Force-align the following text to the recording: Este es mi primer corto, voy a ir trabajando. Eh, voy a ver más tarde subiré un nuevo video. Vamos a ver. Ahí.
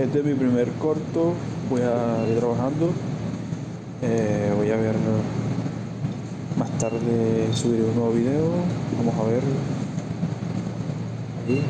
Este 0.00 0.20
es 0.20 0.24
mi 0.24 0.32
primer 0.32 0.66
corto, 0.80 1.34
voy 1.68 1.82
a 1.82 2.26
ir 2.26 2.38
trabajando. 2.38 2.90
Eh, 4.00 4.50
voy 4.56 4.70
a 4.70 4.76
ver 4.76 4.94
más 6.58 6.70
tarde 6.78 7.50
subiré 7.52 7.84
un 7.84 7.94
nuevo 7.94 8.12
video. 8.12 8.48
Vamos 8.96 9.14
a 9.14 9.24
ver. 9.24 9.42
Ahí. 11.46 11.62